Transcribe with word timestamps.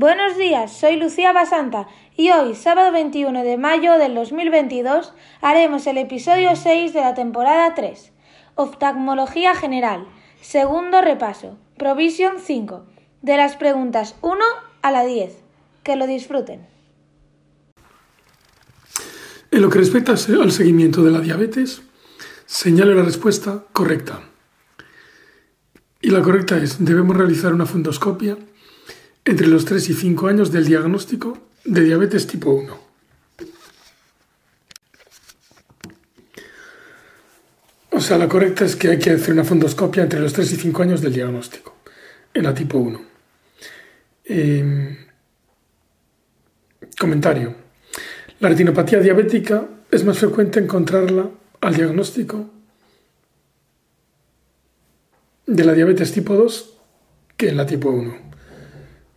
Buenos 0.00 0.38
días, 0.38 0.78
soy 0.78 0.94
Lucía 0.94 1.32
Basanta 1.32 1.88
y 2.16 2.30
hoy, 2.30 2.54
sábado 2.54 2.92
21 2.92 3.42
de 3.42 3.58
mayo 3.58 3.98
del 3.98 4.14
2022, 4.14 5.12
haremos 5.42 5.88
el 5.88 5.98
episodio 5.98 6.54
6 6.54 6.92
de 6.92 7.00
la 7.00 7.14
temporada 7.14 7.74
3, 7.74 8.12
Oftalmología 8.54 9.56
General, 9.56 10.06
segundo 10.40 11.00
repaso, 11.00 11.58
Provision 11.76 12.34
5, 12.38 12.86
de 13.22 13.36
las 13.36 13.56
preguntas 13.56 14.14
1 14.22 14.38
a 14.82 14.92
la 14.92 15.04
10. 15.04 15.36
Que 15.82 15.96
lo 15.96 16.06
disfruten. 16.06 16.64
En 19.50 19.62
lo 19.62 19.68
que 19.68 19.80
respecta 19.80 20.12
al 20.12 20.52
seguimiento 20.52 21.02
de 21.02 21.10
la 21.10 21.18
diabetes, 21.18 21.82
señale 22.46 22.94
la 22.94 23.02
respuesta 23.02 23.64
correcta. 23.72 24.20
Y 26.00 26.10
la 26.10 26.22
correcta 26.22 26.56
es, 26.56 26.84
debemos 26.84 27.16
realizar 27.16 27.52
una 27.52 27.66
fundoscopia 27.66 28.36
entre 29.28 29.46
los 29.46 29.66
3 29.66 29.90
y 29.90 29.92
5 29.92 30.26
años 30.26 30.50
del 30.52 30.64
diagnóstico 30.64 31.36
de 31.62 31.82
diabetes 31.82 32.26
tipo 32.26 32.50
1. 32.50 32.78
O 37.90 38.00
sea, 38.00 38.16
la 38.16 38.26
correcta 38.26 38.64
es 38.64 38.74
que 38.74 38.88
hay 38.88 38.98
que 38.98 39.10
hacer 39.10 39.34
una 39.34 39.44
fundoscopia 39.44 40.04
entre 40.04 40.20
los 40.20 40.32
3 40.32 40.50
y 40.52 40.56
5 40.56 40.82
años 40.82 41.02
del 41.02 41.12
diagnóstico, 41.12 41.76
en 42.32 42.44
la 42.44 42.54
tipo 42.54 42.78
1. 42.78 43.02
Em, 44.24 44.96
comentario. 46.98 47.54
La 48.40 48.48
retinopatía 48.48 49.00
diabética 49.00 49.68
es 49.90 50.04
más 50.04 50.18
frecuente 50.18 50.58
encontrarla 50.58 51.28
al 51.60 51.74
diagnóstico 51.74 52.48
de 55.46 55.64
la 55.64 55.74
diabetes 55.74 56.12
tipo 56.12 56.34
2 56.34 56.78
que 57.36 57.50
en 57.50 57.58
la 57.58 57.66
tipo 57.66 57.90
1. 57.90 58.27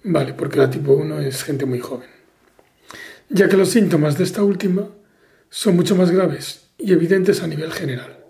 Vale, 0.03 0.33
porque 0.33 0.57
la 0.57 0.69
tipo 0.69 0.93
1 0.93 1.21
es 1.21 1.43
gente 1.43 1.65
muy 1.65 1.79
joven. 1.79 2.09
Ya 3.29 3.47
que 3.47 3.57
los 3.57 3.69
síntomas 3.69 4.17
de 4.17 4.23
esta 4.23 4.43
última 4.43 4.89
son 5.49 5.75
mucho 5.75 5.95
más 5.95 6.11
graves 6.11 6.69
y 6.77 6.91
evidentes 6.91 7.41
a 7.43 7.47
nivel 7.47 7.71
general. 7.71 8.23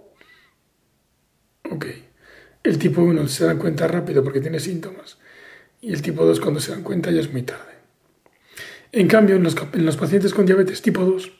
Ok. 1.69 1.85
El 2.63 2.77
tipo 2.77 3.01
1 3.01 3.27
se 3.27 3.45
dan 3.45 3.57
cuenta 3.57 3.87
rápido 3.87 4.23
porque 4.23 4.41
tiene 4.41 4.59
síntomas 4.59 5.17
y 5.81 5.93
el 5.93 6.01
tipo 6.01 6.25
2 6.25 6.39
cuando 6.39 6.59
se 6.59 6.71
dan 6.71 6.83
cuenta 6.83 7.09
ya 7.09 7.21
es 7.21 7.31
muy 7.31 7.43
tarde. 7.43 7.71
En 8.91 9.07
cambio, 9.07 9.37
en 9.37 9.43
los, 9.43 9.55
en 9.73 9.85
los 9.85 9.97
pacientes 9.97 10.33
con 10.33 10.45
diabetes 10.45 10.81
tipo 10.81 11.03
2, 11.03 11.31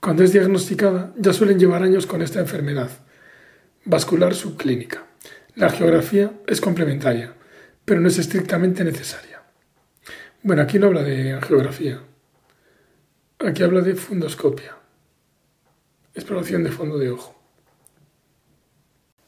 cuando 0.00 0.24
es 0.24 0.32
diagnosticada, 0.32 1.12
ya 1.18 1.34
suelen 1.34 1.58
llevar 1.58 1.82
años 1.82 2.06
con 2.06 2.22
esta 2.22 2.40
enfermedad 2.40 2.90
vascular 3.84 4.34
subclínica. 4.34 5.06
La 5.54 5.70
geografía 5.70 6.32
es 6.46 6.60
complementaria, 6.60 7.34
pero 7.84 8.00
no 8.00 8.08
es 8.08 8.18
estrictamente 8.18 8.82
necesaria. 8.82 9.39
Bueno, 10.42 10.62
aquí 10.62 10.78
no 10.78 10.86
habla 10.86 11.02
de 11.02 11.32
angiografía. 11.32 12.00
Aquí 13.40 13.62
habla 13.62 13.82
de 13.82 13.94
fundoscopia. 13.94 14.76
Exploración 16.14 16.64
de 16.64 16.72
fondo 16.72 16.98
de 16.98 17.10
ojo. 17.10 17.36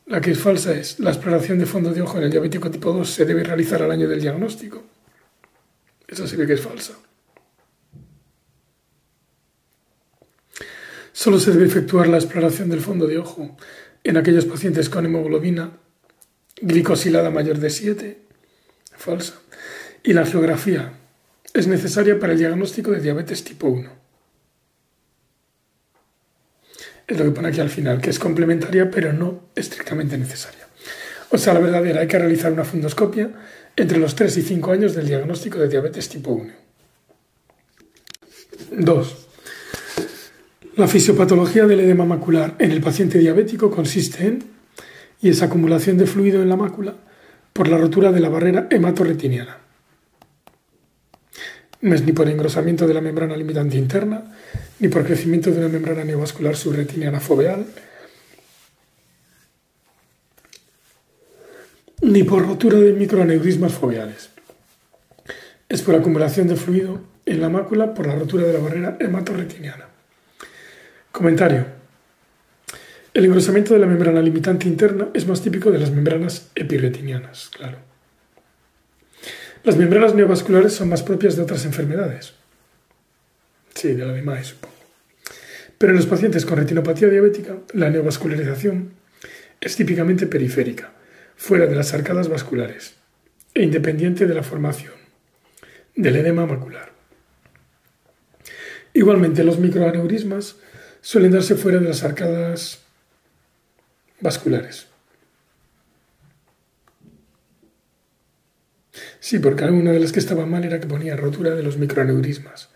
La 0.07 0.21
que 0.21 0.31
es 0.31 0.39
falsa 0.39 0.73
es 0.73 0.99
la 1.01 1.11
exploración 1.11 1.59
de 1.59 1.67
fondo 1.67 1.93
de 1.93 2.03
ojo 2.03 2.19
en 2.19 2.25
el 2.25 2.31
diabético 2.31 2.71
tipo 2.71 2.93
2 2.93 3.09
se 3.09 3.25
debe 3.25 3.45
realizar 3.45 3.83
al 3.83 3.91
año 3.91 4.09
del 4.09 4.21
diagnóstico. 4.21 4.83
Esa 6.09 6.27
sí 6.27 6.37
que 6.37 6.53
es 6.53 6.61
falsa. 6.61 6.95
Solo 11.13 11.39
se 11.39 11.53
debe 11.53 11.67
efectuar 11.67 12.09
la 12.09 12.17
exploración 12.17 12.71
del 12.71 12.81
fondo 12.81 13.07
de 13.07 13.19
ojo 13.19 13.57
en 14.03 14.17
aquellos 14.17 14.47
pacientes 14.47 14.89
con 14.89 15.05
hemoglobina 15.05 15.79
glicosilada 16.61 17.31
mayor 17.31 17.59
de 17.59 17.71
7, 17.71 18.19
falsa, 18.97 19.35
y 20.03 20.13
la 20.13 20.25
geografía 20.25 20.93
es 21.55 21.67
necesaria 21.67 22.19
para 22.19 22.33
el 22.33 22.39
diagnóstico 22.39 22.91
de 22.91 23.01
diabetes 23.01 23.45
tipo 23.45 23.69
1. 23.69 23.91
Es 27.07 27.19
lo 27.19 27.25
que 27.25 27.31
pone 27.31 27.49
aquí 27.49 27.61
al 27.61 27.69
final, 27.69 28.01
que 28.01 28.11
es 28.11 28.19
complementaria 28.19 28.91
pero 28.91 29.13
no 29.13 29.49
estrictamente 29.55 30.17
necesaria. 30.17 30.67
O 31.31 31.39
sea, 31.39 31.55
la 31.55 31.61
verdadera, 31.61 32.01
hay 32.01 32.09
que 32.09 32.19
realizar 32.19 32.53
una 32.53 32.65
fundoscopia 32.65 33.31
entre 33.77 33.99
los 33.99 34.15
3 34.15 34.37
y 34.37 34.43
5 34.43 34.73
años 34.73 34.95
del 34.95 35.07
diagnóstico 35.07 35.59
de 35.59 35.69
diabetes 35.69 36.09
tipo 36.09 36.33
1. 36.33 36.53
2. 38.71 39.17
La 40.77 40.89
fisiopatología 40.89 41.67
del 41.67 41.81
edema 41.81 42.05
macular 42.05 42.55
en 42.59 42.71
el 42.71 42.81
paciente 42.81 43.19
diabético 43.19 43.71
consiste 43.71 44.27
en 44.27 44.45
y 45.21 45.29
esa 45.29 45.47
acumulación 45.47 45.99
de 45.99 46.07
fluido 46.07 46.43
en 46.43 46.49
la 46.49 46.57
mácula 46.57 46.95
por 47.53 47.69
la 47.69 47.79
rotura 47.79 48.11
de 48.11 48.21
la 48.21 48.29
barrera 48.29 48.67
hematorretiniana. 48.71 49.62
No 51.83 51.95
es 51.95 52.03
ni 52.05 52.13
por 52.13 52.29
engrosamiento 52.29 52.87
de 52.87 52.95
la 52.95 53.01
membrana 53.01 53.37
limitante 53.37 53.77
interna, 53.77 54.23
ni 54.79 54.89
por 54.89 55.05
crecimiento 55.05 55.51
de 55.51 55.59
una 55.59 55.69
membrana 55.69 56.05
neovascular 56.05 56.57
subretiniana 56.57 57.19
foveal, 57.19 57.67
ni 62.03 62.23
por 62.23 62.47
rotura 62.47 62.79
de 62.79 62.93
microaneurismas 62.93 63.73
foveales. 63.73 64.31
Es 65.69 65.83
por 65.83 65.97
acumulación 65.97 66.49
de 66.49 66.57
fluido 66.57 67.01
en 67.27 67.41
la 67.41 67.49
mácula 67.49 67.95
por 67.95 68.07
la 68.07 68.15
rotura 68.15 68.45
de 68.45 68.53
la 68.53 68.61
barrera 68.61 68.97
hematorretiniana. 69.01 69.89
Comentario. 71.11 71.67
El 73.13 73.25
engrosamiento 73.25 73.75
de 73.75 73.81
la 73.81 73.87
membrana 73.87 74.23
limitante 74.23 74.69
interna 74.69 75.09
es 75.15 75.27
más 75.27 75.43
típico 75.43 75.71
de 75.71 75.79
las 75.79 75.91
membranas 75.91 76.51
epiretinianas, 76.55 77.51
claro. 77.51 77.92
Las 79.65 79.77
membranas 79.77 80.15
neovasculares 80.15 80.73
son 80.73 80.89
más 80.89 81.03
propias 81.03 81.37
de 81.37 81.43
otras 81.43 81.65
enfermedades. 81.65 82.35
Sí, 83.75 83.95
de 83.95 84.05
la 84.05 84.13
de 84.13 84.45
supongo. 84.45 84.75
Pero 85.79 85.93
en 85.93 85.97
los 85.97 86.07
pacientes 86.07 86.45
con 86.45 86.59
retinopatía 86.59 87.09
diabética, 87.09 87.59
la 87.73 87.91
neovascularización 87.91 88.93
es 89.61 89.77
típicamente 89.77 90.27
periférica, 90.27 90.93
fuera 91.37 91.67
de 91.67 91.77
las 91.77 91.95
arcadas 91.95 92.29
vasculares, 92.29 92.95
e 93.55 93.63
independiente 93.63 94.27
de 94.27 94.35
la 94.35 94.43
formación 94.43 94.95
del 95.95 96.17
edema 96.17 96.47
macular. 96.47 96.93
Igualmente, 98.95 99.45
los 99.45 99.59
microaneurismas 99.59 100.57
suelen 101.01 101.33
darse 101.33 101.55
fuera 101.55 101.79
de 101.79 101.89
las 101.89 102.03
arcadas 102.03 102.81
vasculares. 104.21 104.92
Sí, 109.23 109.39
porque 109.39 109.63
alguna 109.63 109.93
de 109.93 110.01
las 110.01 110.11
que 110.11 110.19
estaba 110.19 110.47
mal 110.47 110.65
era 110.65 110.81
que 110.81 110.89
ponía 110.89 111.15
rotura 111.15 111.55
de 111.55 111.63
los 111.63 111.77
microaneurismas 111.79 112.71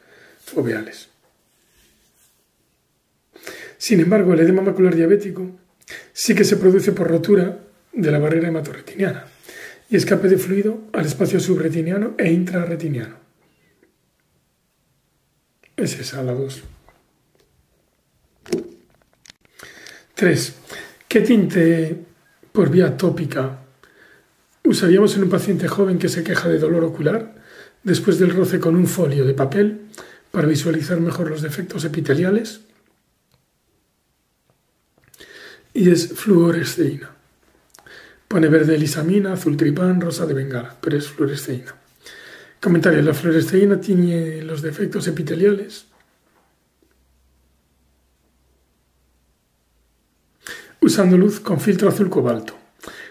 foveales. 0.44 1.08
Sin 3.78 3.98
embargo, 3.98 4.32
el 4.32 4.38
edema 4.38 4.62
macular 4.62 4.94
diabético 4.94 5.50
sí 6.12 6.36
que 6.36 6.44
se 6.44 6.56
produce 6.56 6.92
por 6.92 7.08
rotura 7.08 7.64
de 7.92 8.10
la 8.12 8.20
barrera 8.20 8.46
hematorretiniana 8.46 9.26
y 9.90 9.96
escape 9.96 10.28
de 10.28 10.38
fluido 10.38 10.84
al 10.92 11.06
espacio 11.06 11.40
subretiniano 11.40 12.14
e 12.16 12.30
intrarretiniano. 12.30 13.16
Es 15.76 15.98
esa 15.98 16.22
la 16.22 16.32
2. 16.32 16.62
3. 20.14 20.54
¿Qué 21.08 21.20
tinte 21.22 21.96
por 22.52 22.70
vía 22.70 22.96
tópica 22.96 23.65
usaríamos 24.66 25.16
en 25.16 25.24
un 25.24 25.30
paciente 25.30 25.68
joven 25.68 25.98
que 25.98 26.08
se 26.08 26.24
queja 26.24 26.48
de 26.48 26.58
dolor 26.58 26.84
ocular 26.84 27.34
después 27.82 28.18
del 28.18 28.30
roce 28.30 28.58
con 28.60 28.76
un 28.76 28.86
folio 28.86 29.24
de 29.24 29.34
papel 29.34 29.82
para 30.30 30.48
visualizar 30.48 31.00
mejor 31.00 31.30
los 31.30 31.42
defectos 31.42 31.84
epiteliales? 31.84 32.60
Y 35.72 35.90
es 35.90 36.12
fluoresceína. 36.14 37.10
Pone 38.28 38.48
verde 38.48 38.76
lisamina, 38.76 39.34
azul 39.34 39.56
tripán, 39.56 40.00
rosa 40.00 40.26
de 40.26 40.34
bengala, 40.34 40.76
pero 40.80 40.96
es 40.96 41.06
fluoresceína. 41.08 41.74
Comentario, 42.60 43.02
la 43.02 43.14
fluoresceína 43.14 43.80
tiene 43.80 44.42
los 44.42 44.62
defectos 44.62 45.06
epiteliales 45.06 45.86
usando 50.80 51.16
luz 51.16 51.40
con 51.40 51.60
filtro 51.60 51.88
azul 51.88 52.10
cobalto. 52.10 52.54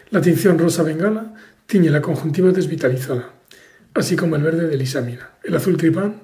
La 0.09 0.21
tinción 0.21 0.57
rosa 0.57 0.83
bengala 0.83 1.34
tiñe 1.65 1.89
la 1.89 2.01
conjuntiva 2.01 2.51
desvitalizada, 2.51 3.33
así 3.93 4.15
como 4.15 4.35
el 4.35 4.43
verde 4.43 4.67
de 4.67 4.77
lisamina. 4.77 5.31
El 5.43 5.55
azul 5.55 5.77
tripán 5.77 6.21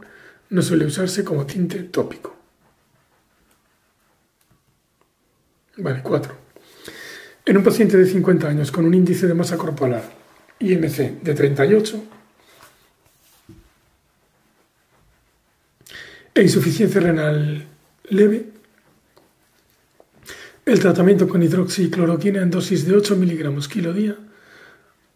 no 0.50 0.62
suele 0.62 0.86
usarse 0.86 1.24
como 1.24 1.46
tinte 1.46 1.80
tópico. 1.84 2.36
Vale, 5.78 6.02
4. 6.04 6.36
En 7.46 7.58
un 7.58 7.64
paciente 7.64 7.98
de 7.98 8.06
50 8.06 8.48
años 8.48 8.72
con 8.72 8.86
un 8.86 8.94
índice 8.94 9.28
de 9.28 9.34
masa 9.34 9.58
corporal 9.58 10.04
IMC 10.60 11.22
de 11.22 11.34
38 11.34 12.04
e 16.36 16.42
insuficiencia 16.44 17.02
renal 17.02 17.68
leve, 18.10 18.46
el 20.66 20.80
tratamiento 20.80 21.28
con 21.28 21.42
hidroxicloroquina 21.42 22.42
en 22.42 22.52
dosis 22.52 22.86
de 22.86 22.96
8 22.96 23.16
miligramos 23.16 23.68
kilo 23.68 23.92
día 23.92 24.16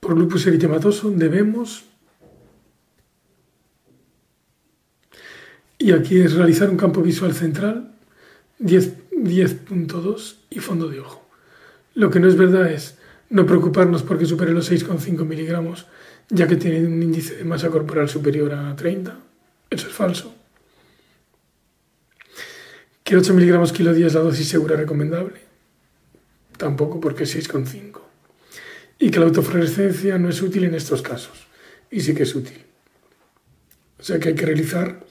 por 0.05 0.15
lupus 0.15 0.45
eritematoso 0.45 1.09
debemos 1.09 1.85
Y 5.79 5.91
aquí 5.93 6.19
es 6.19 6.33
realizar 6.33 6.69
un 6.69 6.77
campo 6.77 7.01
visual 7.01 7.33
central 7.33 7.91
10.2 8.59 10.35
y 10.51 10.59
fondo 10.59 10.87
de 10.87 10.99
ojo. 10.99 11.27
Lo 11.95 12.11
que 12.11 12.19
no 12.19 12.27
es 12.27 12.37
verdad 12.37 12.71
es 12.71 12.97
no 13.29 13.47
preocuparnos 13.47 14.03
porque 14.03 14.25
supere 14.25 14.51
los 14.51 14.71
6,5 14.71 15.25
miligramos, 15.25 15.87
ya 16.29 16.47
que 16.47 16.55
tiene 16.55 16.85
un 16.85 17.01
índice 17.01 17.35
de 17.35 17.43
masa 17.43 17.69
corporal 17.69 18.07
superior 18.07 18.53
a 18.53 18.75
30. 18.75 19.17
Eso 19.69 19.87
es 19.87 19.93
falso. 19.93 20.33
Que 23.03 23.17
8 23.17 23.33
miligramos 23.33 23.73
kilo 23.73 23.93
día 23.93 24.07
es 24.07 24.13
la 24.13 24.21
dosis 24.21 24.47
segura 24.47 24.75
recomendable. 24.75 25.41
Tampoco 26.57 26.99
porque 26.99 27.23
es 27.23 27.35
6,5. 27.35 28.04
Y 28.99 29.11
que 29.11 29.19
la 29.19 29.25
autofluorescencia 29.25 30.17
no 30.17 30.29
es 30.29 30.41
útil 30.41 30.65
en 30.65 30.75
estos 30.75 31.01
casos. 31.01 31.47
Y 31.91 32.01
sí 32.01 32.13
que 32.13 32.23
es 32.23 32.35
útil. 32.35 32.63
O 33.99 34.03
sea 34.03 34.19
que 34.19 34.29
hay 34.29 34.35
que 34.35 34.45
realizar 34.45 35.05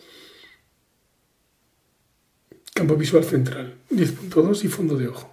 campo 2.74 2.96
visual 2.96 3.24
central, 3.24 3.74
10.2 3.90 4.64
y 4.64 4.68
fondo 4.68 4.96
de 4.96 5.08
ojo. 5.08 5.30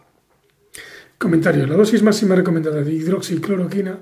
Comentario. 1.17 1.67
La 1.67 1.75
dosis 1.75 2.03
máxima 2.03 2.35
recomendada 2.35 2.81
de 2.81 2.93
hidroxicloroquina 2.93 3.99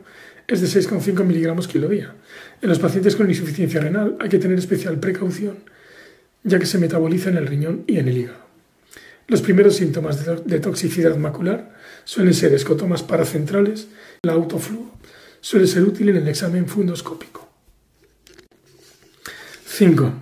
es 0.47 0.61
de 0.61 0.67
6,5 0.67 1.23
miligramos 1.23 1.67
kilo 1.67 1.87
día. 1.87 2.15
En 2.61 2.69
los 2.69 2.79
pacientes 2.79 3.15
con 3.15 3.29
insuficiencia 3.29 3.81
renal 3.81 4.17
hay 4.19 4.29
que 4.29 4.39
tener 4.39 4.57
especial 4.57 4.99
precaución, 4.99 5.57
ya 6.43 6.59
que 6.59 6.65
se 6.65 6.77
metaboliza 6.77 7.29
en 7.29 7.37
el 7.37 7.47
riñón 7.47 7.83
y 7.87 7.97
en 7.97 8.07
el 8.07 8.17
hígado. 8.17 8.48
Los 9.29 9.43
primeros 9.43 9.75
síntomas 9.75 10.25
de 10.25 10.59
toxicidad 10.59 11.15
macular 11.15 11.75
suelen 12.03 12.33
ser 12.33 12.51
escotomas 12.53 13.03
paracentrales. 13.03 13.87
La 14.23 14.33
autofluo 14.33 14.97
suele 15.39 15.67
ser 15.67 15.83
útil 15.83 16.09
en 16.09 16.17
el 16.17 16.27
examen 16.27 16.67
fundoscópico. 16.67 17.47
5. 19.67 20.13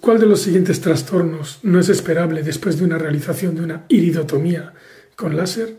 ¿Cuál 0.00 0.20
de 0.20 0.26
los 0.26 0.42
siguientes 0.42 0.82
trastornos 0.82 1.60
no 1.62 1.80
es 1.80 1.88
esperable 1.88 2.42
después 2.42 2.78
de 2.78 2.84
una 2.84 2.98
realización 2.98 3.54
de 3.54 3.62
una 3.62 3.86
iridotomía 3.88 4.74
con 5.16 5.34
láser? 5.34 5.78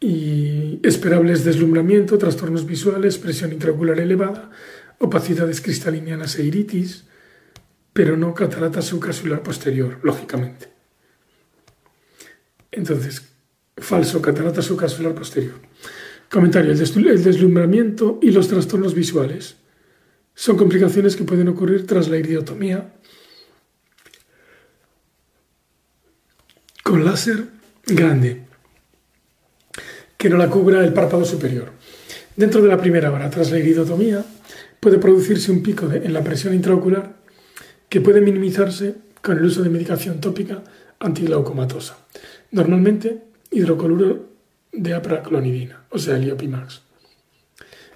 Y 0.00 0.80
esperables 0.82 1.44
deslumbramiento, 1.44 2.16
trastornos 2.16 2.64
visuales, 2.64 3.18
presión 3.18 3.52
intraocular 3.52 4.00
elevada, 4.00 4.50
opacidades 4.98 5.60
cristalinianas 5.60 6.38
e 6.38 6.44
iritis, 6.44 7.04
pero 7.96 8.14
no 8.14 8.34
catarata 8.34 8.82
subcasular 8.82 9.42
posterior, 9.42 9.98
lógicamente. 10.02 10.68
Entonces, 12.70 13.22
falso, 13.74 14.20
catarata 14.20 14.60
subcasular 14.60 15.14
posterior. 15.14 15.54
Comentario, 16.30 16.72
el 16.72 17.24
deslumbramiento 17.24 18.18
y 18.20 18.32
los 18.32 18.48
trastornos 18.48 18.92
visuales 18.92 19.56
son 20.34 20.58
complicaciones 20.58 21.16
que 21.16 21.24
pueden 21.24 21.48
ocurrir 21.48 21.86
tras 21.86 22.08
la 22.08 22.18
iridotomía 22.18 22.92
con 26.82 27.02
láser 27.02 27.46
grande 27.86 28.44
que 30.18 30.28
no 30.28 30.36
la 30.36 30.50
cubra 30.50 30.84
el 30.84 30.92
párpado 30.92 31.24
superior. 31.24 31.70
Dentro 32.36 32.60
de 32.60 32.68
la 32.68 32.76
primera 32.76 33.10
hora 33.10 33.30
tras 33.30 33.50
la 33.50 33.58
iridotomía 33.58 34.22
puede 34.80 34.98
producirse 34.98 35.50
un 35.50 35.62
pico 35.62 35.90
en 35.90 36.12
la 36.12 36.22
presión 36.22 36.52
intraocular 36.52 37.24
que 37.88 38.00
puede 38.00 38.20
minimizarse 38.20 38.96
con 39.22 39.38
el 39.38 39.44
uso 39.44 39.62
de 39.62 39.70
medicación 39.70 40.20
tópica 40.20 40.62
antiglaucomatosa, 40.98 41.98
normalmente 42.50 43.22
hidrocoluro 43.50 44.28
de 44.72 44.94
apraclonidina, 44.94 45.84
o 45.90 45.98
sea, 45.98 46.16
el 46.16 46.24
IOPIMAX. 46.24 46.82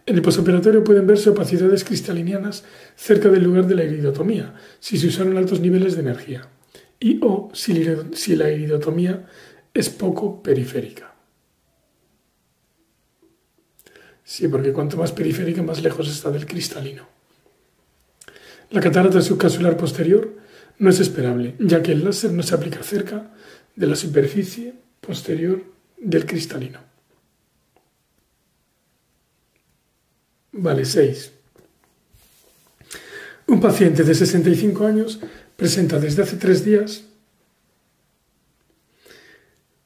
En 0.07 0.17
el 0.17 0.23
posoperatorio 0.23 0.83
pueden 0.83 1.07
verse 1.07 1.31
opacidades 1.31 1.85
cristalinianas 1.85 2.65
cerca 2.97 3.29
del 3.29 3.45
lugar 3.45 3.67
de 3.67 3.75
la 3.75 3.85
iridotomía, 3.85 4.55
si 4.81 4.99
se 4.99 5.07
usaron 5.07 5.37
altos 5.37 5.61
niveles 5.61 5.95
de 5.95 6.01
energía 6.01 6.49
y 6.99 7.21
o 7.23 7.51
si 7.53 8.37
la 8.37 8.51
iridotomía 8.51 9.27
es 9.73 9.89
poco 9.89 10.43
periférica. 10.43 11.15
Sí, 14.25 14.49
porque 14.49 14.73
cuanto 14.73 14.97
más 14.97 15.13
periférica, 15.13 15.63
más 15.63 15.83
lejos 15.83 16.09
está 16.09 16.31
del 16.31 16.47
cristalino. 16.47 17.09
La 18.71 18.81
catarata 18.81 19.21
subcasular 19.21 19.77
posterior 19.77 20.37
no 20.79 20.91
es 20.91 21.01
esperable, 21.01 21.55
ya 21.59 21.83
que 21.83 21.93
el 21.93 22.05
láser 22.05 22.33
no 22.33 22.43
se 22.43 22.55
aplica 22.55 22.83
cerca 22.83 23.31
de 23.77 23.87
la 23.87 23.97
superficie 23.97 24.75
posterior 25.01 25.63
del 25.99 26.25
cristalino. 26.27 26.81
Vale, 30.53 30.85
6. 30.85 31.33
Un 33.47 33.61
paciente 33.61 34.05
de 34.05 34.15
65 34.15 34.87
años 34.87 35.21
presenta 35.57 35.99
desde 35.99 36.23
hace 36.23 36.37
tres 36.37 36.65
días 36.65 37.05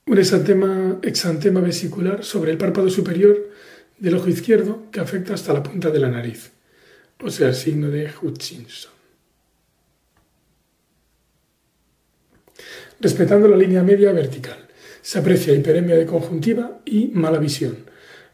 un 0.06 0.18
exantema, 0.18 1.60
vesicular 1.60 2.24
sobre 2.24 2.52
el 2.52 2.58
párpado 2.58 2.90
superior 2.90 3.50
del 3.98 4.16
ojo 4.16 4.28
izquierdo 4.28 4.90
que 4.90 5.00
afecta 5.00 5.34
hasta 5.34 5.54
la 5.54 5.62
punta 5.62 5.90
de 5.90 5.98
la 5.98 6.10
nariz, 6.10 6.52
o 7.20 7.30
sea, 7.30 7.48
el 7.48 7.54
signo 7.54 7.88
de 7.88 8.10
Hutchinson. 8.20 8.92
Respetando 13.00 13.48
la 13.48 13.56
línea 13.56 13.82
media 13.82 14.12
vertical, 14.12 14.68
se 15.02 15.18
aprecia 15.18 15.54
hiperemia 15.54 15.96
de 15.96 16.06
conjuntiva 16.06 16.80
y 16.84 17.08
mala 17.08 17.38
visión. 17.38 17.76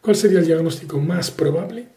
¿Cuál 0.00 0.16
sería 0.16 0.38
el 0.38 0.46
diagnóstico 0.46 0.98
más 0.98 1.30
probable? 1.30 1.88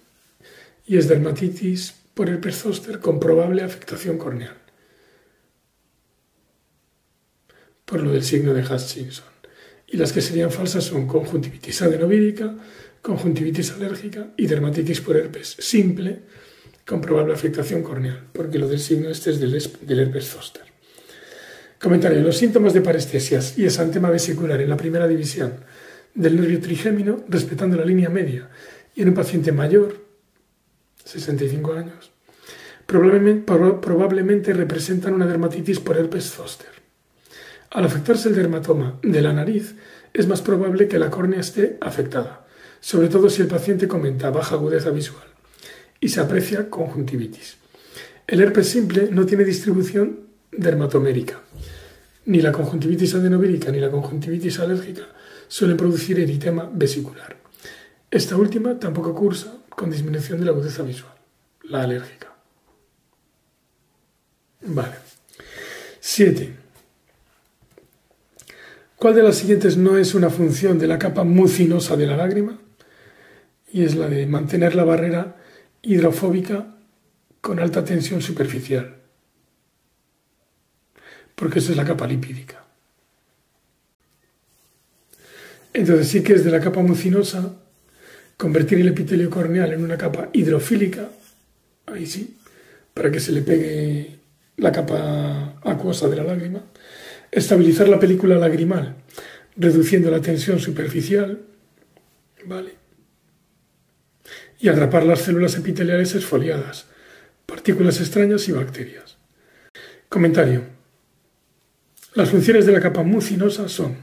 Y 0.86 0.98
es 0.98 1.08
dermatitis 1.08 1.94
por 2.14 2.30
el 2.30 2.54
zóster 2.54 3.00
con 3.00 3.20
probable 3.20 3.64
afectación 3.64 4.18
corneal. 4.18 4.64
por 7.86 8.02
lo 8.02 8.12
del 8.12 8.24
signo 8.24 8.54
de 8.54 8.64
Hutchinson. 8.64 9.26
Y 9.88 9.98
las 9.98 10.12
que 10.12 10.22
serían 10.22 10.52
falsas 10.52 10.84
son 10.84 11.08
conjuntivitis 11.08 11.82
adenovírica, 11.82 12.56
conjuntivitis 13.02 13.72
alérgica 13.72 14.34
y 14.38 14.48
dermatitis 14.48 15.02
por 15.02 15.18
herpes 15.18 15.56
simple 15.60 16.22
con 16.86 17.02
probable 17.02 17.34
afectación 17.34 17.82
corneal, 17.82 18.28
porque 18.34 18.60
lo 18.60 18.68
del 18.68 18.80
signo 18.80 19.10
este 19.10 19.32
es 19.32 19.40
del, 19.40 20.00
herpes 20.00 20.30
zoster. 20.30 20.64
Comentario. 21.82 22.22
Los 22.22 22.38
síntomas 22.38 22.74
de 22.74 22.82
parestesias 22.82 23.58
y 23.58 23.66
esantema 23.66 24.10
vesicular 24.10 24.62
en 24.62 24.70
la 24.70 24.78
primera 24.78 25.08
división 25.08 25.54
del 26.14 26.40
nervio 26.40 26.60
trigémino, 26.60 27.24
respetando 27.28 27.78
la 27.78 27.86
línea 27.86 28.10
media, 28.10 28.50
y 28.96 29.02
en 29.02 29.10
un 29.10 29.14
paciente 29.16 29.52
mayor, 29.52 29.98
65 31.04 31.74
años, 31.74 32.12
probablemente, 32.86 33.54
probablemente 33.82 34.54
representan 34.54 35.14
una 35.14 35.26
dermatitis 35.26 35.80
por 35.80 35.98
herpes 35.98 36.32
zoster. 36.32 36.70
Al 37.72 37.86
afectarse 37.86 38.30
el 38.30 38.36
dermatoma 38.36 39.00
de 39.02 39.22
la 39.22 39.34
nariz, 39.34 39.76
es 40.14 40.28
más 40.28 40.42
probable 40.42 40.88
que 40.88 41.00
la 41.00 41.10
córnea 41.10 41.40
esté 41.40 41.78
afectada, 41.82 42.46
sobre 42.80 43.08
todo 43.08 43.30
si 43.30 43.42
el 43.42 43.48
paciente 43.48 43.88
comenta 43.88 44.30
baja 44.30 44.56
agudeza 44.56 44.92
visual 44.92 45.33
y 46.04 46.10
se 46.10 46.20
aprecia 46.20 46.70
conjuntivitis. 46.70 47.56
El 48.28 48.42
herpes 48.42 48.68
simple 48.68 49.08
no 49.10 49.26
tiene 49.26 49.46
distribución 49.46 50.20
dermatomérica. 50.52 51.40
Ni 52.26 52.42
la 52.42 52.52
conjuntivitis 52.52 53.16
adenovírica 53.16 53.72
ni 53.72 53.80
la 53.80 53.90
conjuntivitis 53.90 54.60
alérgica 54.60 55.04
suelen 55.48 55.78
producir 55.78 56.20
eritema 56.20 56.70
vesicular. 56.74 57.38
Esta 58.12 58.36
última 58.36 58.78
tampoco 58.78 59.16
cursa 59.16 59.56
con 59.70 59.92
disminución 59.92 60.40
de 60.40 60.46
la 60.46 60.52
agudeza 60.52 60.84
visual, 60.84 61.14
la 61.70 61.84
alérgica. 61.84 62.36
Vale. 64.60 64.96
7. 66.02 66.54
¿Cuál 68.98 69.16
de 69.16 69.24
las 69.24 69.38
siguientes 69.38 69.78
no 69.78 69.98
es 69.98 70.14
una 70.16 70.30
función 70.30 70.78
de 70.80 70.88
la 70.88 71.00
capa 71.00 71.24
mucinosa 71.24 71.96
de 71.96 72.08
la 72.08 72.18
lágrima? 72.18 72.60
Y 73.72 73.86
es 73.86 73.96
la 73.96 74.10
de 74.10 74.26
mantener 74.26 74.76
la 74.76 74.84
barrera 74.84 75.38
hidrofóbica 75.84 76.76
con 77.40 77.60
alta 77.60 77.86
tensión 77.86 78.22
superficial. 78.22 78.96
Porque 81.36 81.60
esa 81.60 81.72
es 81.72 81.78
la 81.78 81.86
capa 81.86 82.08
lipídica. 82.08 82.64
Entonces 85.74 86.08
sí 86.08 86.24
que 86.24 86.34
es 86.34 86.44
de 86.44 86.52
la 86.52 86.60
capa 86.60 86.82
mucinosa 86.82 87.56
convertir 88.38 88.80
el 88.80 88.88
epitelio 88.88 89.30
corneal 89.30 89.74
en 89.74 89.84
una 89.84 89.98
capa 89.98 90.30
hidrofílica, 90.34 91.10
ahí 91.86 92.08
sí, 92.08 92.38
para 92.94 93.12
que 93.12 93.20
se 93.20 93.32
le 93.32 93.42
pegue 93.42 94.20
la 94.58 94.72
capa 94.72 95.60
acuosa 95.64 96.08
de 96.08 96.16
la 96.16 96.24
lágrima 96.24 96.64
estabilizar 97.34 97.90
la 97.90 98.00
película 98.00 98.36
lagrimal, 98.38 98.96
reduciendo 99.58 100.12
la 100.12 100.22
tensión 100.22 100.60
superficial, 100.60 101.42
¿vale? 102.46 102.83
Y 104.64 104.70
atrapar 104.70 105.04
las 105.04 105.20
células 105.20 105.58
epiteliales 105.58 106.16
esfoliadas, 106.16 106.86
partículas 107.46 108.00
extrañas 108.00 108.48
y 108.48 108.54
bacterias. 108.54 109.18
Comentario. 110.08 110.62
Las 112.14 112.30
funciones 112.30 112.66
de 112.66 112.72
la 112.72 112.80
capa 112.80 113.04
mucinosa 113.04 113.68
son 113.68 113.98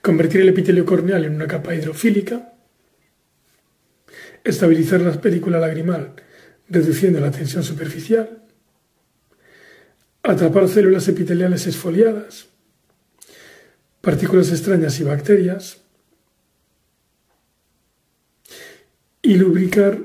convertir 0.00 0.40
el 0.40 0.48
epitelio 0.48 0.86
corneal 0.86 1.26
en 1.26 1.34
una 1.34 1.46
capa 1.46 1.74
hidrofílica, 1.74 2.54
estabilizar 4.44 5.02
la 5.02 5.20
película 5.20 5.58
lagrimal 5.58 6.14
reduciendo 6.70 7.20
la 7.20 7.30
tensión 7.30 7.62
superficial 7.62 8.44
atrapar 10.22 10.68
células 10.68 11.06
epiteliales 11.08 11.66
esfoliadas, 11.66 12.46
partículas 14.00 14.50
extrañas 14.52 14.98
y 15.00 15.04
bacterias, 15.04 15.82
y 19.28 19.34
lubricar 19.34 19.98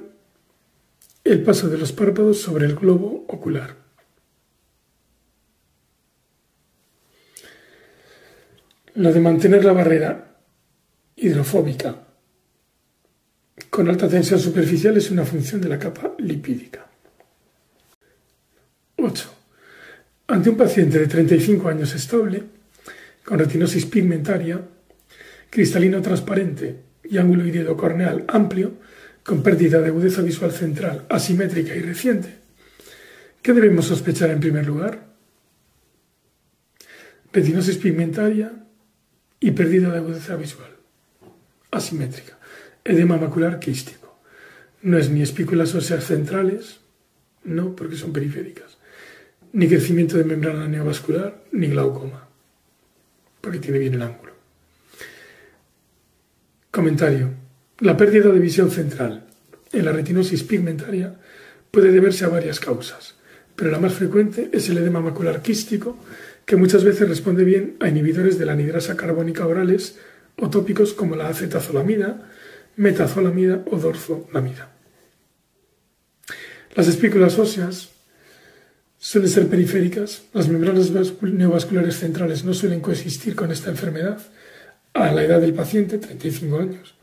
el 1.23 1.43
paso 1.43 1.69
de 1.69 1.77
los 1.77 1.93
párpados 1.93 2.41
sobre 2.41 2.65
el 2.65 2.75
globo 2.75 3.25
ocular. 3.29 3.77
Lo 8.95 9.13
de 9.13 9.21
mantener 9.21 9.63
la 9.63 9.71
barrera 9.71 10.35
hidrofóbica 11.15 12.05
con 13.69 13.87
alta 13.87 14.09
tensión 14.09 14.41
superficial 14.41 14.97
es 14.97 15.09
una 15.09 15.23
función 15.23 15.61
de 15.61 15.69
la 15.69 15.79
capa 15.79 16.15
lipídica. 16.17 16.85
8. 18.97 19.33
Ante 20.27 20.49
un 20.49 20.57
paciente 20.57 20.99
de 20.99 21.07
35 21.07 21.69
años 21.69 21.95
estable, 21.95 22.43
con 23.23 23.39
retinosis 23.39 23.85
pigmentaria, 23.85 24.59
cristalino 25.49 26.01
transparente 26.01 26.81
y 27.05 27.17
ángulo 27.19 27.47
irido 27.47 27.77
corneal 27.77 28.25
amplio, 28.27 28.83
con 29.23 29.41
pérdida 29.41 29.79
de 29.79 29.87
agudeza 29.87 30.21
visual 30.21 30.51
central 30.51 31.05
asimétrica 31.09 31.75
y 31.75 31.79
reciente, 31.79 32.39
¿qué 33.41 33.53
debemos 33.53 33.85
sospechar 33.85 34.29
en 34.29 34.39
primer 34.39 34.65
lugar? 34.65 35.07
Retinosis 37.31 37.77
pigmentaria 37.77 38.51
y 39.39 39.51
pérdida 39.51 39.89
de 39.89 39.97
agudeza 39.97 40.35
visual 40.35 40.73
asimétrica. 41.73 42.37
Edema 42.83 43.17
macular 43.17 43.59
quístico. 43.59 44.19
No 44.81 44.97
es 44.97 45.09
ni 45.09 45.21
espículas 45.21 45.73
óseas 45.75 46.05
centrales, 46.05 46.79
no, 47.43 47.75
porque 47.75 47.95
son 47.95 48.13
periféricas, 48.13 48.77
ni 49.53 49.67
crecimiento 49.67 50.17
de 50.17 50.25
membrana 50.25 50.67
neovascular, 50.67 51.43
ni 51.51 51.67
glaucoma, 51.67 52.27
porque 53.41 53.59
tiene 53.59 53.79
bien 53.79 53.93
el 53.93 54.01
ángulo. 54.01 54.33
Comentario. 56.71 57.42
La 57.79 57.97
pérdida 57.97 58.29
de 58.29 58.39
visión 58.39 58.69
central 58.69 59.23
en 59.71 59.85
la 59.85 59.91
retinosis 59.91 60.43
pigmentaria 60.43 61.15
puede 61.71 61.91
deberse 61.91 62.23
a 62.23 62.29
varias 62.29 62.59
causas, 62.59 63.15
pero 63.55 63.71
la 63.71 63.79
más 63.79 63.93
frecuente 63.93 64.49
es 64.53 64.69
el 64.69 64.77
edema 64.77 65.01
macular 65.01 65.41
quístico, 65.41 65.97
que 66.45 66.55
muchas 66.55 66.83
veces 66.83 67.09
responde 67.09 67.43
bien 67.43 67.75
a 67.79 67.89
inhibidores 67.89 68.37
de 68.37 68.45
la 68.45 68.51
anidrasa 68.51 68.95
carbónica 68.95 69.47
orales 69.47 69.97
o 70.37 70.51
tópicos 70.51 70.93
como 70.93 71.15
la 71.15 71.29
acetazolamida, 71.29 72.29
metazolamida 72.75 73.63
o 73.71 73.77
dorzolamida. 73.77 74.69
Las 76.75 76.87
espículas 76.87 77.39
óseas 77.39 77.89
suelen 78.99 79.31
ser 79.31 79.47
periféricas, 79.47 80.23
las 80.33 80.47
membranas 80.47 80.91
neovasculares 81.21 81.97
centrales 81.97 82.43
no 82.45 82.53
suelen 82.53 82.81
coexistir 82.81 83.35
con 83.35 83.51
esta 83.51 83.71
enfermedad 83.71 84.19
a 84.93 85.11
la 85.11 85.23
edad 85.23 85.41
del 85.41 85.53
paciente, 85.55 85.97
35 85.97 86.57
años, 86.59 86.95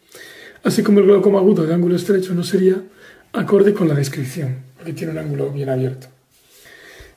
así 0.62 0.82
como 0.82 1.00
el 1.00 1.06
glaucoma 1.06 1.38
agudo 1.38 1.66
de 1.66 1.74
ángulo 1.74 1.96
estrecho 1.96 2.34
no 2.34 2.44
sería 2.44 2.82
acorde 3.32 3.72
con 3.72 3.88
la 3.88 3.94
descripción, 3.94 4.56
porque 4.76 4.92
tiene 4.92 5.12
un 5.12 5.18
ángulo 5.18 5.50
bien 5.50 5.68
abierto. 5.68 6.08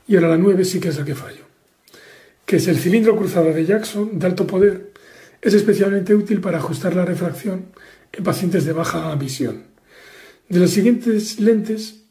Y 0.08 0.16
ahora 0.16 0.30
la 0.30 0.38
9 0.38 0.66
sí 0.66 0.80
que 0.80 0.90
es 0.90 0.98
la 0.98 1.06
que 1.06 1.16
fallo, 1.16 1.44
que 2.46 2.58
es 2.58 2.68
el 2.68 2.78
cilindro 2.78 3.16
cruzado 3.16 3.54
de 3.54 3.66
Jackson 3.66 4.20
de 4.20 4.26
alto 4.26 4.46
poder, 4.46 4.92
es 5.42 5.54
especialmente 5.54 6.16
útil 6.16 6.40
para 6.40 6.58
ajustar 6.58 6.96
la 6.96 7.06
refracción 7.06 7.66
en 8.12 8.24
pacientes 8.24 8.66
de 8.66 8.74
baja 8.74 9.14
visión. 9.16 9.64
De 10.48 10.60
las 10.60 10.70
siguientes 10.70 11.40
lentes, 11.40 12.04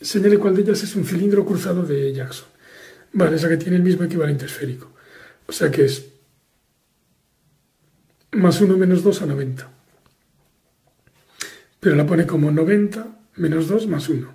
señale 0.00 0.38
cuál 0.38 0.56
de 0.56 0.62
ellas 0.62 0.82
es 0.82 0.96
un 0.96 1.04
cilindro 1.04 1.44
cruzado 1.44 1.82
de 1.82 2.12
Jackson. 2.12 2.48
Vale, 3.12 3.36
esa 3.36 3.48
que 3.48 3.56
tiene 3.56 3.76
el 3.76 3.82
mismo 3.82 4.04
equivalente 4.04 4.46
esférico. 4.46 4.90
O 5.46 5.52
sea 5.52 5.70
que 5.70 5.84
es 5.84 6.06
más 8.32 8.60
1 8.60 8.76
menos 8.76 9.02
2 9.02 9.22
a 9.22 9.26
90. 9.26 9.73
Pero 11.84 11.96
la 11.96 12.06
pone 12.06 12.26
como 12.26 12.50
90 12.50 13.06
menos 13.36 13.68
2 13.68 13.88
más 13.88 14.08
1. 14.08 14.34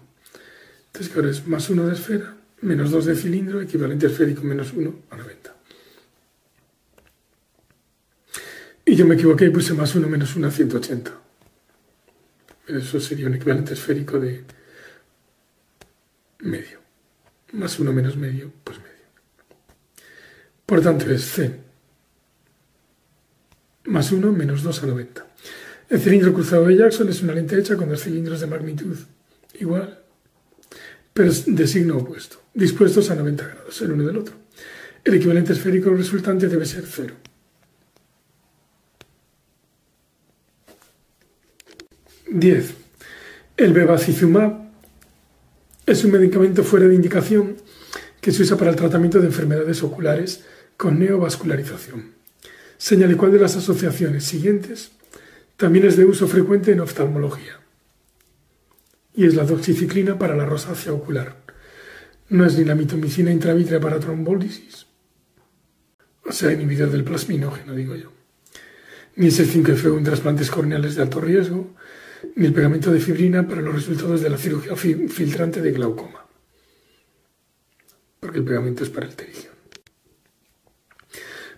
Entonces, 0.86 1.12
que 1.12 1.20
ahora 1.20 1.32
es 1.32 1.48
más 1.48 1.68
1 1.68 1.88
de 1.88 1.94
esfera, 1.96 2.38
menos 2.62 2.92
2 2.92 3.06
de 3.06 3.16
cilindro, 3.16 3.60
equivalente 3.60 4.06
esférico 4.06 4.44
menos 4.44 4.72
1 4.72 4.96
a 5.10 5.18
90. 5.18 5.56
Y 8.86 8.96
yo 8.96 9.08
me 9.08 9.16
equivoqué 9.16 9.46
y 9.46 9.50
puse 9.50 9.74
más 9.74 9.96
1 9.96 10.08
menos 10.08 10.36
1 10.36 10.48
a 10.48 10.52
180. 10.52 11.12
Eso 12.68 13.00
sería 13.00 13.26
un 13.26 13.34
equivalente 13.34 13.74
esférico 13.74 14.20
de 14.20 14.44
medio. 16.42 16.80
Más 17.54 17.80
1 17.80 17.92
menos 17.92 18.16
medio, 18.16 18.52
pues 18.64 18.78
medio. 18.78 19.08
Por 20.68 20.82
tanto 20.82 21.10
es 21.10 21.24
C. 21.24 21.60
Más 23.86 24.12
1 24.12 24.32
menos 24.34 24.62
2 24.62 24.84
a 24.84 24.86
90. 24.86 25.30
El 25.90 26.00
cilindro 26.00 26.34
cruzado 26.34 26.66
de 26.66 26.78
Jackson 26.78 27.10
es 27.10 27.24
una 27.24 27.34
lente 27.34 27.58
hecha 27.58 27.76
con 27.76 27.90
dos 27.90 28.04
cilindros 28.04 28.40
de 28.40 28.48
magnitud 28.48 28.96
igual, 29.60 30.00
pero 31.14 31.32
de 31.48 31.68
signo 31.68 31.98
opuesto, 31.98 32.42
dispuestos 32.54 33.10
a 33.10 33.16
90 33.16 33.48
grados 33.48 33.82
el 33.82 33.92
uno 33.92 34.06
del 34.06 34.18
otro. 34.18 34.36
El 35.04 35.16
equivalente 35.16 35.54
esférico 35.54 35.90
resultante 35.90 36.48
debe 36.48 36.66
ser 36.68 36.86
0. 36.86 37.16
10. 42.32 42.74
El 43.58 43.74
bevacizumab 43.74 44.70
es 45.88 46.04
un 46.04 46.12
medicamento 46.12 46.64
fuera 46.64 46.88
de 46.88 46.94
indicación 46.94 47.58
que 48.22 48.32
se 48.32 48.44
usa 48.44 48.58
para 48.58 48.70
el 48.70 48.76
tratamiento 48.76 49.20
de 49.20 49.26
enfermedades 49.26 49.82
oculares 49.82 50.44
con 50.78 51.00
neovascularización. 51.00 52.12
Señale 52.78 53.18
cuál 53.18 53.32
de 53.32 53.40
las 53.40 53.56
asociaciones 53.56 54.24
siguientes 54.26 54.92
también 55.60 55.86
es 55.86 55.98
de 55.98 56.06
uso 56.06 56.26
frecuente 56.26 56.72
en 56.72 56.80
oftalmología. 56.80 57.60
Y 59.14 59.26
es 59.26 59.36
la 59.36 59.44
doxiciclina 59.44 60.18
para 60.18 60.38
la 60.38 60.46
rosácea 60.46 60.94
ocular. 60.94 61.36
No 62.30 62.46
es 62.46 62.58
ni 62.58 62.64
la 62.64 62.76
mitomicina 62.76 63.30
intravítrea 63.30 63.82
para 63.82 64.00
trombólisis, 64.00 64.86
o 66.24 66.32
sea, 66.32 66.54
inhibidor 66.54 66.92
del 66.92 67.04
plasminógeno, 67.04 67.76
digo 67.76 67.94
yo. 67.96 68.14
Ni 69.18 69.28
es 69.28 69.40
el 69.40 69.52
5FU 69.52 69.98
en 69.98 70.06
trasplantes 70.06 70.50
corneales 70.50 70.96
de 70.96 71.02
alto 71.02 71.20
riesgo, 71.20 71.76
ni 72.36 72.46
el 72.46 72.54
pegamento 72.54 72.90
de 72.90 73.02
fibrina 73.02 73.46
para 73.46 73.62
los 73.62 73.76
resultados 73.76 74.22
de 74.22 74.30
la 74.30 74.38
cirugía 74.38 74.78
filtrante 74.78 75.62
de 75.62 75.72
glaucoma, 75.72 76.26
porque 78.22 78.38
el 78.38 78.46
pegamento 78.46 78.86
es 78.86 78.90
para 78.90 79.08
el 79.08 79.16
terigión. 79.16 79.54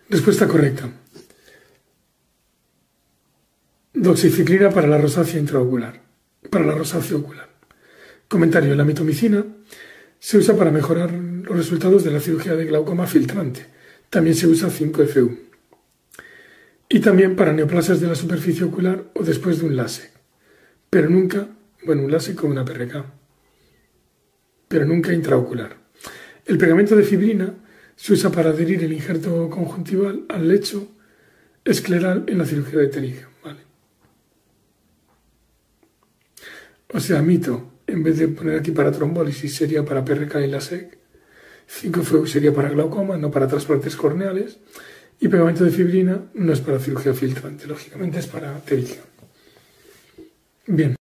Respuesta 0.09 0.47
correcta. 0.47 0.89
Doxiciclina 4.01 4.71
para 4.71 4.87
la 4.87 4.97
rosácea 4.97 5.39
intraocular, 5.39 6.01
para 6.49 6.65
la 6.65 6.73
rosácea 6.73 7.17
ocular. 7.17 7.49
Comentario, 8.27 8.75
la 8.75 8.83
mitomicina 8.83 9.45
se 10.17 10.37
usa 10.37 10.55
para 10.55 10.71
mejorar 10.71 11.11
los 11.11 11.55
resultados 11.55 12.03
de 12.03 12.11
la 12.11 12.19
cirugía 12.19 12.55
de 12.55 12.65
glaucoma 12.65 13.05
filtrante. 13.05 13.65
También 14.09 14.35
se 14.35 14.47
usa 14.47 14.69
5FU. 14.69 15.37
Y 16.89 16.99
también 16.99 17.35
para 17.35 17.53
neoplasias 17.53 18.01
de 18.01 18.07
la 18.07 18.15
superficie 18.15 18.65
ocular 18.65 19.05
o 19.13 19.23
después 19.23 19.59
de 19.59 19.65
un 19.67 19.75
láser 19.75 20.21
pero 20.91 21.09
nunca, 21.09 21.47
bueno, 21.85 22.03
un 22.03 22.11
láser 22.11 22.35
con 22.35 22.51
una 22.51 22.65
PRK, 22.65 23.05
pero 24.67 24.85
nunca 24.85 25.13
intraocular. 25.13 25.77
El 26.45 26.57
pegamento 26.57 26.97
de 26.97 27.03
fibrina 27.03 27.55
se 27.95 28.11
usa 28.11 28.29
para 28.29 28.49
adherir 28.49 28.83
el 28.83 28.91
injerto 28.91 29.49
conjuntival 29.49 30.25
al 30.27 30.49
lecho 30.49 30.91
escleral 31.63 32.25
en 32.27 32.39
la 32.39 32.45
cirugía 32.45 32.79
de 32.79 32.87
pterigia. 32.89 33.29
¿vale? 33.41 33.61
O 36.93 36.99
sea, 36.99 37.21
mito, 37.21 37.71
en 37.87 38.03
vez 38.03 38.17
de 38.17 38.27
poner 38.27 38.59
aquí 38.59 38.71
para 38.71 38.91
trombólisis, 38.91 39.55
sería 39.55 39.83
para 39.85 40.03
PRK 40.03 40.41
y 40.41 40.47
LASEC. 40.47 40.97
5FU 41.81 42.27
sería 42.27 42.53
para 42.53 42.69
glaucoma, 42.69 43.17
no 43.17 43.31
para 43.31 43.47
trasplantes 43.47 43.95
corneales. 43.95 44.59
Y 45.19 45.27
pegamento 45.27 45.63
de 45.63 45.71
fibrina 45.71 46.29
no 46.33 46.51
es 46.51 46.59
para 46.59 46.79
cirugía 46.79 47.13
filtrante, 47.13 47.67
lógicamente 47.67 48.19
es 48.19 48.27
para 48.27 48.57
pterigia. 48.59 49.01
Bien. 50.67 50.95